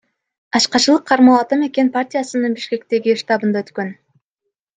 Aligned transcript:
Ачкачылык 0.55 1.03
кармоо 1.09 1.37
Ата 1.43 1.55
мекен 1.63 1.91
партиясынын 1.97 2.57
Бишкектеги 2.57 3.17
штабында 3.23 3.63
өткөн. 3.69 3.95